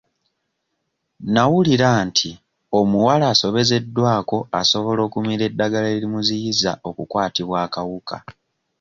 Nawulirako 1.33 1.99
nti 2.07 2.29
omuwala 2.79 3.25
asobezeddwako 3.33 4.37
asobola 4.59 5.01
okumira 5.07 5.43
eddagala 5.49 5.87
erimuziyiza 5.95 6.71
okukwatibwa 6.89 7.57
akawuka. 7.65 8.17